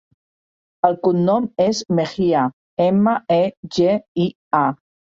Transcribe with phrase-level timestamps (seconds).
[0.89, 2.43] El cognom és Megia:
[2.89, 3.41] ema, e,
[3.81, 3.97] ge,
[4.29, 4.31] i,
[4.65, 4.69] a.